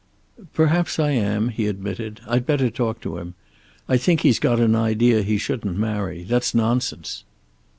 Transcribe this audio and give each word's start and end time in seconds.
"Perhaps 0.55 0.97
I 0.97 1.11
am," 1.11 1.49
he 1.49 1.67
admitted. 1.67 2.21
"I'd 2.27 2.47
better 2.47 2.71
talk 2.71 3.01
to 3.01 3.19
him. 3.19 3.35
I 3.87 3.97
think 3.97 4.21
he's 4.21 4.39
got 4.39 4.59
an 4.59 4.75
idea 4.75 5.21
he 5.21 5.37
shouldn't 5.37 5.77
marry. 5.77 6.23
That's 6.23 6.55
nonsense." 6.55 7.23